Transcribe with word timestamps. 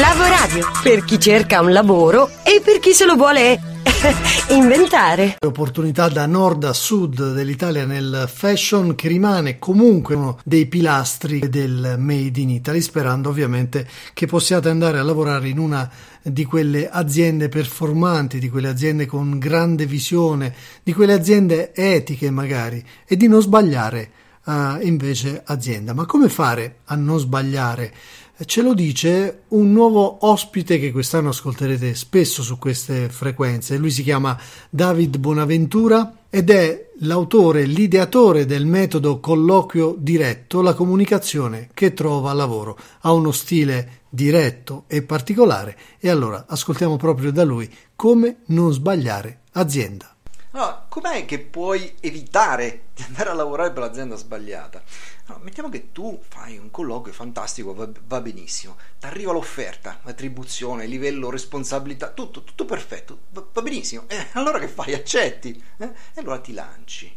Lavoradio, 0.00 0.70
per 0.82 1.04
chi 1.04 1.20
cerca 1.20 1.60
un 1.60 1.70
lavoro 1.70 2.30
e 2.44 2.62
per 2.64 2.78
chi 2.78 2.92
se 2.92 3.04
lo 3.04 3.14
vuole 3.14 3.60
inventare. 4.48 5.36
Opportunità 5.38 6.08
da 6.08 6.24
nord 6.24 6.64
a 6.64 6.72
sud 6.72 7.34
dell'Italia 7.34 7.84
nel 7.84 8.24
fashion 8.26 8.94
che 8.94 9.08
rimane 9.08 9.58
comunque 9.58 10.14
uno 10.14 10.38
dei 10.44 10.64
pilastri 10.64 11.46
del 11.46 11.96
Made 11.98 12.40
in 12.40 12.48
Italy, 12.48 12.80
sperando 12.80 13.28
ovviamente 13.28 13.86
che 14.14 14.24
possiate 14.24 14.70
andare 14.70 14.98
a 14.98 15.02
lavorare 15.02 15.50
in 15.50 15.58
una 15.58 15.90
di 16.22 16.46
quelle 16.46 16.88
aziende 16.88 17.50
performanti, 17.50 18.38
di 18.38 18.48
quelle 18.48 18.68
aziende 18.68 19.04
con 19.04 19.38
grande 19.38 19.84
visione, 19.84 20.54
di 20.82 20.94
quelle 20.94 21.12
aziende 21.12 21.74
etiche 21.74 22.30
magari 22.30 22.82
e 23.06 23.14
di 23.14 23.28
non 23.28 23.42
sbagliare 23.42 24.10
uh, 24.44 24.52
invece 24.80 25.42
azienda. 25.44 25.92
Ma 25.94 26.06
come 26.06 26.28
fare 26.28 26.80
a 26.84 26.94
non 26.94 27.18
sbagliare? 27.18 27.92
Ce 28.44 28.62
lo 28.62 28.74
dice 28.74 29.42
un 29.48 29.72
nuovo 29.72 30.26
ospite 30.26 30.78
che 30.78 30.90
quest'anno 30.90 31.28
ascolterete 31.28 31.94
spesso 31.94 32.42
su 32.42 32.58
queste 32.58 33.08
frequenze. 33.08 33.76
Lui 33.76 33.90
si 33.90 34.02
chiama 34.02 34.36
David 34.68 35.18
Bonaventura 35.18 36.24
ed 36.28 36.50
è 36.50 36.90
l'autore, 37.00 37.64
l'ideatore 37.64 38.46
del 38.46 38.66
metodo 38.66 39.20
colloquio 39.20 39.94
diretto, 39.98 40.62
la 40.62 40.74
comunicazione 40.74 41.68
che 41.74 41.92
trova 41.92 42.32
lavoro. 42.32 42.76
Ha 43.00 43.12
uno 43.12 43.32
stile 43.32 44.00
diretto 44.08 44.84
e 44.88 45.02
particolare 45.02 45.76
e 45.98 46.08
allora 46.08 46.46
ascoltiamo 46.48 46.96
proprio 46.96 47.30
da 47.32 47.44
lui 47.44 47.70
come 47.94 48.38
non 48.46 48.72
sbagliare 48.72 49.42
azienda. 49.52 50.16
Com'è 50.92 51.24
che 51.24 51.38
puoi 51.38 51.94
evitare 52.00 52.88
di 52.94 53.02
andare 53.04 53.30
a 53.30 53.32
lavorare 53.32 53.72
per 53.72 53.82
l'azienda 53.82 54.14
sbagliata? 54.14 54.82
Allora, 55.24 55.42
mettiamo 55.42 55.70
che 55.70 55.90
tu 55.90 56.20
fai 56.28 56.58
un 56.58 56.70
colloquio 56.70 57.14
fantastico, 57.14 57.72
va, 57.72 57.88
va 58.04 58.20
benissimo, 58.20 58.76
ti 59.00 59.06
arriva 59.06 59.32
l'offerta, 59.32 60.00
l'attribuzione, 60.02 60.84
livello, 60.84 61.30
responsabilità, 61.30 62.10
tutto, 62.10 62.44
tutto 62.44 62.66
perfetto, 62.66 63.20
va, 63.30 63.42
va 63.54 63.62
benissimo. 63.62 64.04
E 64.06 64.26
allora 64.32 64.58
che 64.58 64.68
fai? 64.68 64.92
Accetti? 64.92 65.64
Eh? 65.78 65.86
E 65.86 66.20
allora 66.20 66.40
ti 66.40 66.52
lanci. 66.52 67.10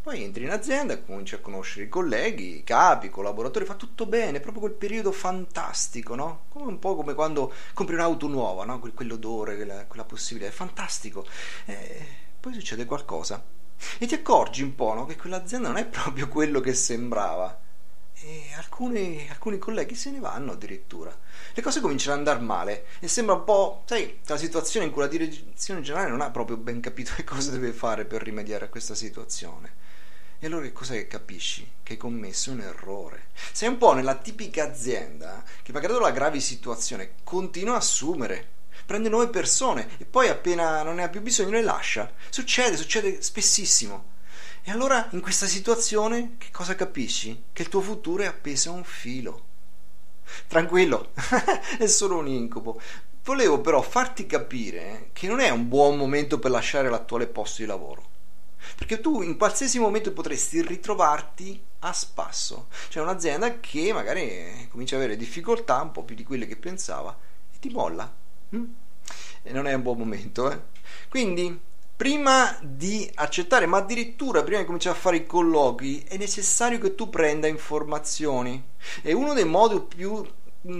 Poi 0.00 0.22
entri 0.22 0.44
in 0.44 0.50
azienda, 0.50 0.96
cominci 1.02 1.34
a 1.34 1.40
conoscere 1.40 1.86
i 1.86 1.88
colleghi, 1.88 2.58
i 2.58 2.62
capi, 2.62 3.06
i 3.06 3.10
collaboratori, 3.10 3.64
fa 3.64 3.74
tutto 3.74 4.06
bene, 4.06 4.38
proprio 4.38 4.62
quel 4.62 4.74
periodo 4.74 5.10
fantastico, 5.10 6.14
no? 6.14 6.44
Come 6.50 6.66
un 6.66 6.78
po' 6.78 6.94
come 6.94 7.14
quando 7.14 7.52
compri 7.74 7.96
un'auto 7.96 8.28
nuova, 8.28 8.64
no? 8.64 8.78
Quell'odore, 8.78 9.56
quella, 9.56 9.86
quella 9.86 10.04
possibilità, 10.04 10.52
è 10.52 10.54
fantastico. 10.54 11.26
Eh, 11.64 12.26
poi 12.40 12.54
succede 12.54 12.84
qualcosa 12.84 13.44
e 13.98 14.06
ti 14.06 14.14
accorgi 14.14 14.62
un 14.62 14.74
po' 14.74 14.94
no, 14.94 15.06
che 15.06 15.16
quell'azienda 15.16 15.68
non 15.68 15.76
è 15.76 15.86
proprio 15.86 16.28
quello 16.28 16.60
che 16.60 16.74
sembrava. 16.74 17.66
E 18.20 18.52
alcuni, 18.56 19.28
alcuni, 19.30 19.58
colleghi 19.58 19.94
se 19.94 20.10
ne 20.10 20.18
vanno 20.18 20.52
addirittura. 20.52 21.16
Le 21.54 21.62
cose 21.62 21.80
cominciano 21.80 22.14
ad 22.14 22.18
andare 22.18 22.40
male 22.40 22.86
e 22.98 23.06
sembra 23.06 23.36
un 23.36 23.44
po', 23.44 23.84
sai, 23.86 24.18
la 24.24 24.36
situazione 24.36 24.86
in 24.86 24.92
cui 24.92 25.02
la 25.02 25.08
direzione 25.08 25.82
generale 25.82 26.10
non 26.10 26.20
ha 26.20 26.30
proprio 26.30 26.56
ben 26.56 26.80
capito 26.80 27.12
che 27.14 27.22
cosa 27.22 27.52
deve 27.52 27.72
fare 27.72 28.04
per 28.04 28.22
rimediare 28.22 28.64
a 28.64 28.68
questa 28.68 28.96
situazione. 28.96 29.86
E 30.40 30.46
allora 30.46 30.64
che 30.64 30.72
cosa 30.72 30.94
che 30.94 31.06
capisci? 31.06 31.68
Che 31.82 31.92
hai 31.92 31.98
commesso 31.98 32.50
un 32.50 32.60
errore. 32.60 33.28
Sei 33.52 33.68
un 33.68 33.78
po' 33.78 33.92
nella 33.92 34.16
tipica 34.16 34.64
azienda 34.64 35.44
che, 35.62 35.72
malgrado 35.72 36.00
la 36.00 36.10
grave 36.10 36.40
situazione, 36.40 37.14
continua 37.22 37.74
a 37.74 37.78
assumere 37.78 38.56
prende 38.88 39.10
nuove 39.10 39.28
persone 39.28 39.86
e 39.98 40.06
poi 40.06 40.28
appena 40.28 40.82
non 40.82 40.94
ne 40.94 41.02
ha 41.02 41.10
più 41.10 41.20
bisogno 41.20 41.50
le 41.50 41.60
lascia. 41.60 42.10
Succede, 42.30 42.74
succede 42.74 43.20
spessissimo. 43.20 44.16
E 44.62 44.70
allora 44.70 45.08
in 45.10 45.20
questa 45.20 45.44
situazione 45.46 46.36
che 46.38 46.48
cosa 46.50 46.74
capisci? 46.74 47.44
Che 47.52 47.60
il 47.60 47.68
tuo 47.68 47.82
futuro 47.82 48.22
è 48.22 48.26
appeso 48.26 48.70
a 48.70 48.72
un 48.72 48.84
filo. 48.84 49.44
Tranquillo, 50.46 51.10
è 51.78 51.86
solo 51.86 52.16
un 52.16 52.28
incubo. 52.28 52.80
Volevo 53.24 53.60
però 53.60 53.82
farti 53.82 54.24
capire 54.24 55.10
che 55.12 55.26
non 55.26 55.40
è 55.40 55.50
un 55.50 55.68
buon 55.68 55.98
momento 55.98 56.38
per 56.38 56.50
lasciare 56.50 56.88
l'attuale 56.88 57.26
posto 57.26 57.60
di 57.60 57.68
lavoro. 57.68 58.08
Perché 58.74 59.02
tu 59.02 59.20
in 59.20 59.36
qualsiasi 59.36 59.78
momento 59.78 60.12
potresti 60.12 60.62
ritrovarti 60.62 61.62
a 61.80 61.92
spasso. 61.92 62.68
C'è 62.88 63.02
un'azienda 63.02 63.60
che 63.60 63.92
magari 63.92 64.66
comincia 64.70 64.96
ad 64.96 65.02
avere 65.02 65.18
difficoltà, 65.18 65.82
un 65.82 65.92
po' 65.92 66.04
più 66.04 66.16
di 66.16 66.24
quelle 66.24 66.46
che 66.46 66.56
pensava, 66.56 67.14
e 67.52 67.58
ti 67.58 67.68
molla? 67.68 68.17
E 68.50 69.52
non 69.52 69.66
è 69.66 69.74
un 69.74 69.82
buon 69.82 69.98
momento, 69.98 70.50
eh? 70.50 70.60
Quindi, 71.08 71.58
prima 71.96 72.56
di 72.62 73.10
accettare, 73.14 73.66
ma 73.66 73.78
addirittura 73.78 74.42
prima 74.42 74.60
di 74.60 74.66
cominciare 74.66 74.96
a 74.96 75.00
fare 75.00 75.16
i 75.16 75.26
colloqui, 75.26 76.04
è 76.06 76.16
necessario 76.16 76.78
che 76.78 76.94
tu 76.94 77.10
prenda 77.10 77.46
informazioni. 77.46 78.62
E 79.02 79.12
uno 79.12 79.34
dei 79.34 79.44
modi 79.44 79.80
più 79.80 80.20
mm, 80.20 80.24